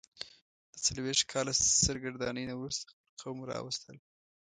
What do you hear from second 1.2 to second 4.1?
کاله سرګرانۍ نه وروسته خپل قوم راوستل.